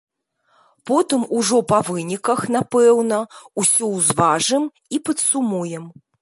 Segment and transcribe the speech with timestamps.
[0.91, 3.19] Потым ужо, па выніках, напэўна,
[3.65, 4.63] усё ўзважым
[4.97, 5.85] і падсумуем.